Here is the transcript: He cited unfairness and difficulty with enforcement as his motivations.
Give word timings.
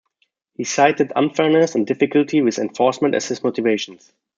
He 0.55 0.63
cited 0.63 1.13
unfairness 1.15 1.75
and 1.75 1.85
difficulty 1.85 2.41
with 2.41 2.57
enforcement 2.57 3.13
as 3.13 3.27
his 3.27 3.43
motivations. 3.43 4.11